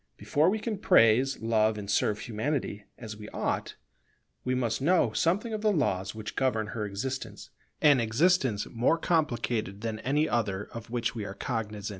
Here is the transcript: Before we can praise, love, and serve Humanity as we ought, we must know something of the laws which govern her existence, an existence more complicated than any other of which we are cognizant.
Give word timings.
Before 0.17 0.49
we 0.49 0.57
can 0.57 0.79
praise, 0.79 1.39
love, 1.41 1.77
and 1.77 1.87
serve 1.87 2.21
Humanity 2.21 2.85
as 2.97 3.15
we 3.15 3.29
ought, 3.29 3.75
we 4.43 4.55
must 4.55 4.81
know 4.81 5.13
something 5.13 5.53
of 5.53 5.61
the 5.61 5.71
laws 5.71 6.15
which 6.15 6.35
govern 6.35 6.65
her 6.73 6.87
existence, 6.87 7.51
an 7.83 7.99
existence 7.99 8.65
more 8.65 8.97
complicated 8.97 9.81
than 9.81 9.99
any 9.99 10.27
other 10.27 10.67
of 10.71 10.89
which 10.89 11.13
we 11.13 11.23
are 11.23 11.35
cognizant. 11.35 11.89